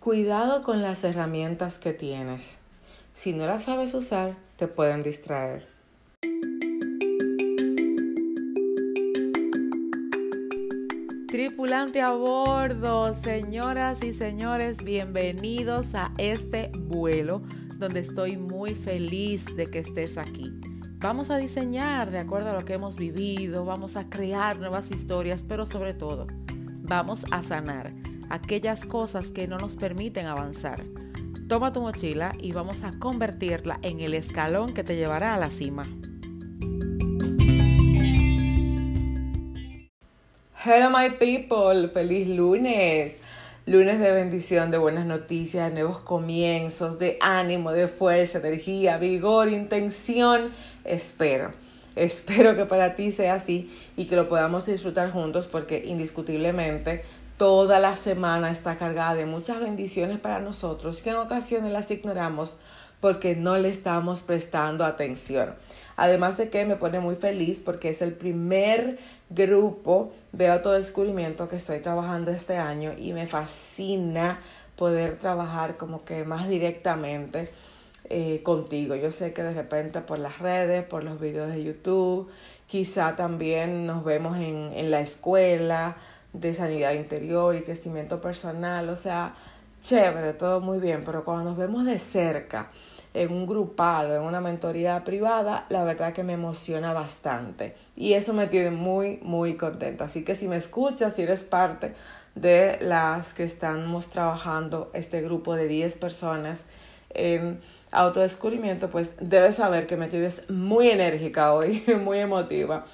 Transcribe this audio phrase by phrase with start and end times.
[0.00, 2.56] Cuidado con las herramientas que tienes.
[3.12, 5.68] Si no las sabes usar, te pueden distraer.
[11.28, 17.42] Tripulante a bordo, señoras y señores, bienvenidos a este vuelo
[17.76, 20.50] donde estoy muy feliz de que estés aquí.
[20.96, 25.42] Vamos a diseñar de acuerdo a lo que hemos vivido, vamos a crear nuevas historias,
[25.42, 26.26] pero sobre todo,
[26.84, 27.92] vamos a sanar
[28.30, 30.84] aquellas cosas que no nos permiten avanzar.
[31.48, 35.50] Toma tu mochila y vamos a convertirla en el escalón que te llevará a la
[35.50, 35.82] cima.
[40.64, 43.14] Hello my people, feliz lunes.
[43.66, 49.48] Lunes de bendición, de buenas noticias, de nuevos comienzos, de ánimo, de fuerza, energía, vigor,
[49.48, 50.50] intención.
[50.84, 51.52] Espero,
[51.96, 57.02] espero que para ti sea así y que lo podamos disfrutar juntos porque indiscutiblemente
[57.40, 62.58] toda la semana está cargada de muchas bendiciones para nosotros que en ocasiones las ignoramos
[63.00, 65.54] porque no le estamos prestando atención.
[65.96, 68.98] Además de que me pone muy feliz porque es el primer
[69.30, 74.40] grupo de autodescubrimiento que estoy trabajando este año y me fascina
[74.76, 77.48] poder trabajar como que más directamente
[78.10, 78.96] eh, contigo.
[78.96, 82.28] Yo sé que de repente por las redes, por los videos de YouTube,
[82.66, 85.96] quizá también nos vemos en, en la escuela,
[86.32, 89.34] de sanidad interior y crecimiento personal, o sea,
[89.82, 92.70] chévere, todo muy bien, pero cuando nos vemos de cerca,
[93.12, 98.32] en un grupal, en una mentoría privada, la verdad que me emociona bastante y eso
[98.32, 100.04] me tiene muy, muy contenta.
[100.04, 101.94] Así que si me escuchas, si eres parte
[102.34, 106.66] de las que estamos trabajando este grupo de 10 personas
[107.12, 112.84] en autodescubrimiento, pues debes saber que me tienes muy enérgica hoy, muy emotiva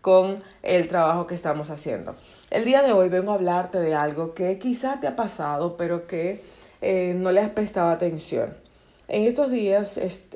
[0.00, 2.16] con el trabajo que estamos haciendo.
[2.50, 6.06] El día de hoy vengo a hablarte de algo que quizá te ha pasado, pero
[6.06, 6.42] que
[6.80, 8.56] eh, no le has prestado atención.
[9.08, 10.28] En estos días, es,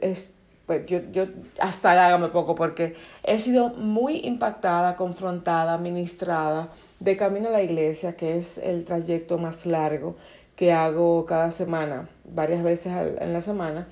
[0.67, 1.27] pues yo, yo
[1.61, 6.69] hasta hágame poco porque he sido muy impactada, confrontada, ministrada
[7.01, 10.17] de camino a la iglesia, que es el trayecto más largo
[10.57, 13.89] que hago cada semana, varias veces en la semana.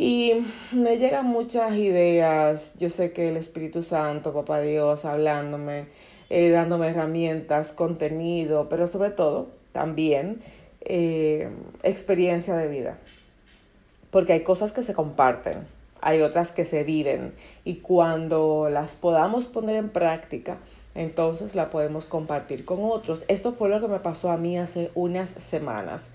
[0.00, 5.86] Y me llegan muchas ideas, yo sé que el Espíritu Santo, Papá Dios, hablándome,
[6.30, 10.40] eh, dándome herramientas, contenido, pero sobre todo también
[10.82, 11.50] eh,
[11.82, 12.98] experiencia de vida.
[14.12, 15.66] Porque hay cosas que se comparten,
[16.00, 17.34] hay otras que se viven
[17.64, 20.58] y cuando las podamos poner en práctica,
[20.94, 23.24] entonces la podemos compartir con otros.
[23.26, 26.12] Esto fue lo que me pasó a mí hace unas semanas.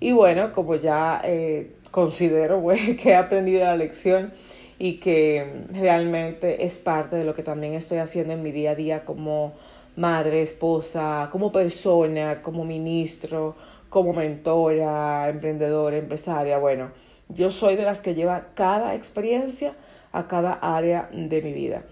[0.00, 2.64] Y bueno, como ya eh, considero
[3.00, 4.32] que he aprendido la lección
[4.78, 8.74] y que realmente es parte de lo que también estoy haciendo en mi día a
[8.74, 9.52] día como
[9.96, 13.56] madre, esposa, como persona, como ministro,
[13.90, 16.56] como mentora, emprendedora, empresaria.
[16.58, 16.92] Bueno,
[17.28, 19.74] yo soy de las que lleva cada experiencia
[20.12, 21.82] a cada área de mi vida.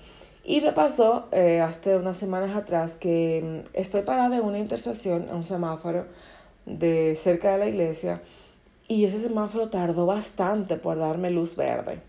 [0.45, 5.25] Y me pasó eh, hasta unas semanas atrás que mm, estoy parada en una intersección,
[5.29, 6.07] en un semáforo
[6.69, 8.21] de cerca de la iglesia,
[8.87, 12.01] y ese semáforo tardó bastante por darme luz verde.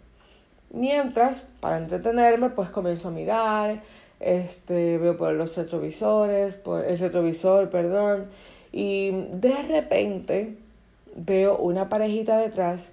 [0.71, 3.81] Mientras, para entretenerme, pues comienzo a mirar,
[4.19, 8.27] este, veo por los retrovisores, por el retrovisor, perdón,
[8.71, 10.57] y de repente
[11.15, 12.91] veo una parejita detrás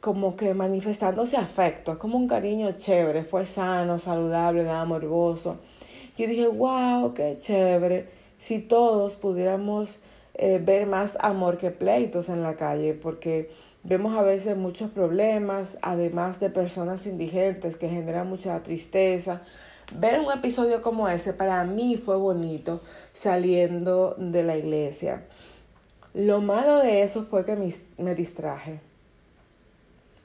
[0.00, 5.56] como que manifestándose afecto, es como un cariño chévere, fue sano, saludable, nada morboso.
[6.16, 9.98] Y dije, wow, qué chévere, si todos pudiéramos
[10.40, 13.50] eh, ver más amor que pleitos en la calle, porque
[13.82, 19.42] vemos a veces muchos problemas, además de personas indigentes que generan mucha tristeza.
[19.92, 22.80] Ver un episodio como ese para mí fue bonito
[23.12, 25.24] saliendo de la iglesia.
[26.14, 28.80] Lo malo de eso fue que me, me distraje.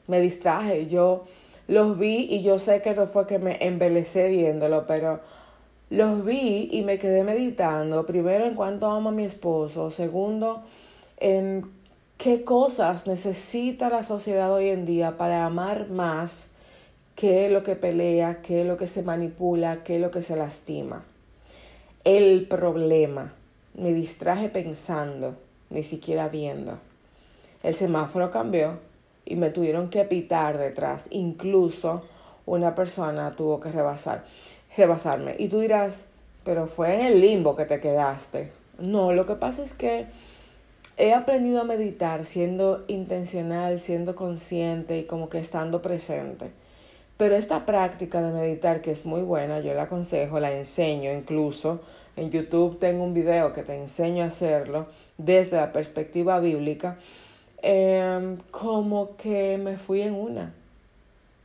[0.06, 0.85] Me distraje.
[0.85, 1.23] Yo
[1.68, 5.22] los vi y yo sé que no fue que me embelecé viéndolo, pero
[5.93, 10.63] los vi y me quedé meditando, primero en cuanto amo a mi esposo, segundo
[11.17, 11.69] en
[12.17, 16.47] qué cosas necesita la sociedad hoy en día para amar más,
[17.16, 20.23] qué es lo que pelea, qué es lo que se manipula, qué es lo que
[20.23, 21.05] se lastima.
[22.03, 23.31] El problema,
[23.75, 25.35] me distraje pensando,
[25.69, 26.79] ni siquiera viendo.
[27.61, 28.79] El semáforo cambió
[29.25, 32.01] y me tuvieron que pitar detrás, incluso
[32.45, 34.23] una persona tuvo que rebasar
[34.75, 35.35] rebasarme.
[35.37, 36.05] Y tú dirás,
[36.43, 38.51] pero fue en el limbo que te quedaste.
[38.79, 40.07] No, lo que pasa es que
[40.97, 46.51] he aprendido a meditar siendo intencional, siendo consciente y como que estando presente.
[47.17, 51.81] Pero esta práctica de meditar, que es muy buena, yo la aconsejo, la enseño incluso.
[52.16, 54.87] En YouTube tengo un video que te enseño a hacerlo.
[55.16, 56.97] desde la perspectiva bíblica,
[57.61, 60.53] em, como que me fui en una,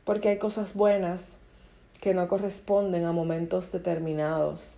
[0.03, 1.33] porque hay cosas buenas
[2.01, 4.75] que no corresponden a momentos determinados,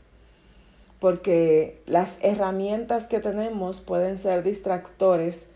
[1.00, 5.48] porque las herramientas que tenemos pueden ser distractores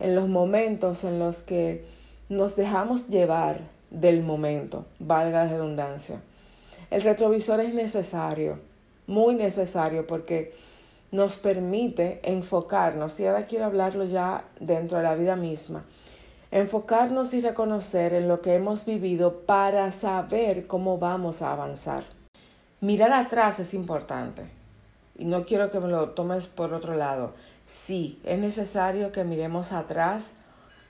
[0.00, 1.84] en los momentos en los que
[2.28, 3.60] nos dejamos llevar
[3.90, 6.20] del momento, valga la redundancia.
[6.90, 8.58] El retrovisor es necesario,
[9.06, 10.52] muy necesario, porque
[11.10, 15.84] nos permite enfocarnos, y ahora quiero hablarlo ya dentro de la vida misma,
[16.50, 22.04] enfocarnos y reconocer en lo que hemos vivido para saber cómo vamos a avanzar.
[22.80, 24.44] Mirar atrás es importante,
[25.16, 27.32] y no quiero que me lo tomes por otro lado.
[27.66, 30.34] Sí, es necesario que miremos atrás,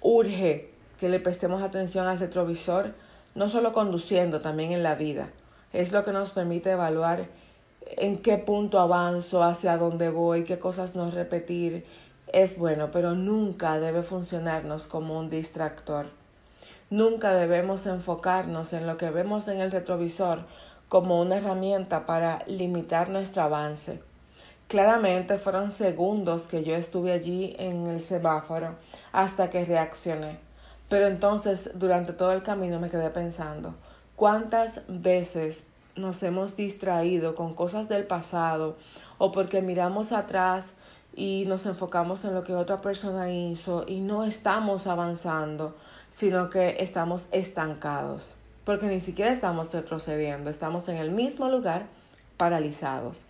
[0.00, 2.94] urge que le prestemos atención al retrovisor,
[3.34, 5.28] no solo conduciendo, también en la vida.
[5.72, 7.26] Es lo que nos permite evaluar
[7.96, 11.84] en qué punto avanzo, hacia dónde voy, qué cosas no repetir.
[12.34, 16.06] Es bueno, pero nunca debe funcionarnos como un distractor.
[16.90, 20.40] Nunca debemos enfocarnos en lo que vemos en el retrovisor
[20.88, 24.02] como una herramienta para limitar nuestro avance.
[24.66, 28.75] Claramente fueron segundos que yo estuve allí en el semáforo
[29.12, 30.40] hasta que reaccioné.
[30.88, 33.76] Pero entonces durante todo el camino me quedé pensando,
[34.16, 35.62] ¿cuántas veces
[35.94, 38.76] nos hemos distraído con cosas del pasado
[39.19, 40.72] o porque miramos atrás
[41.16, 45.76] y nos enfocamos en lo que otra persona hizo y no estamos avanzando,
[46.11, 48.34] sino que estamos estancados,
[48.64, 51.87] porque ni siquiera estamos retrocediendo, estamos en el mismo lugar
[52.37, 53.25] paralizados.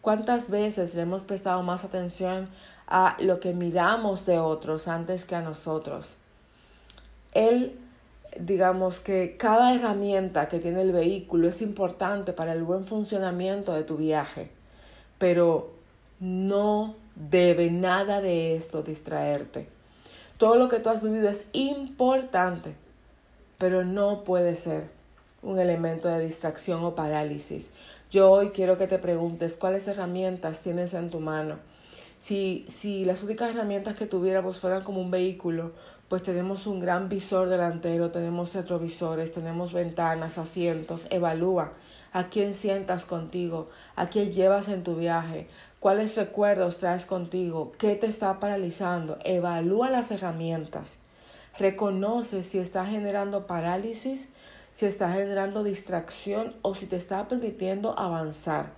[0.00, 2.48] ¿Cuántas veces le hemos prestado más atención
[2.86, 6.14] a lo que miramos de otros antes que a nosotros?
[7.34, 7.78] Él
[8.40, 13.84] digamos que cada herramienta que tiene el vehículo es importante para el buen funcionamiento de
[13.84, 14.50] tu viaje,
[15.18, 15.75] pero
[16.20, 19.68] no debe nada de esto distraerte.
[20.38, 22.74] Todo lo que tú has vivido es importante,
[23.58, 24.88] pero no puede ser
[25.42, 27.68] un elemento de distracción o parálisis.
[28.10, 31.56] Yo hoy quiero que te preguntes cuáles herramientas tienes en tu mano.
[32.18, 35.72] Si, si las únicas herramientas que tuviéramos fueran como un vehículo,
[36.08, 41.72] pues tenemos un gran visor delantero, tenemos retrovisores, tenemos ventanas, asientos, evalúa
[42.12, 45.48] a quién sientas contigo, a quién llevas en tu viaje,
[45.86, 50.98] cuáles recuerdos traes contigo, qué te está paralizando, evalúa las herramientas,
[51.60, 54.30] reconoce si está generando parálisis,
[54.72, 58.72] si está generando distracción o si te está permitiendo avanzar.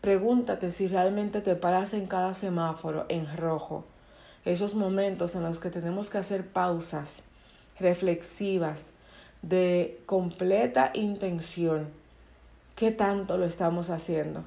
[0.00, 3.84] Pregúntate si realmente te paras en cada semáforo en rojo
[4.46, 7.24] esos momentos en los que tenemos que hacer pausas
[7.78, 8.92] reflexivas
[9.42, 11.90] de completa intención.
[12.74, 14.44] ¿Qué tanto lo estamos haciendo?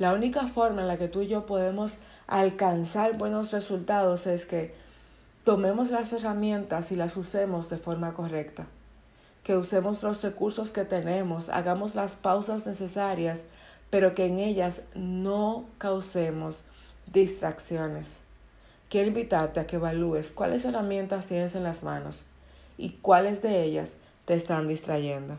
[0.00, 4.74] La única forma en la que tú y yo podemos alcanzar buenos resultados es que
[5.44, 8.66] tomemos las herramientas y las usemos de forma correcta.
[9.44, 13.42] Que usemos los recursos que tenemos, hagamos las pausas necesarias,
[13.90, 16.62] pero que en ellas no causemos
[17.12, 18.18] distracciones
[18.90, 22.24] quiero invitarte a que evalúes cuáles herramientas tienes en las manos
[22.76, 23.94] y cuáles de ellas
[24.26, 25.38] te están distrayendo.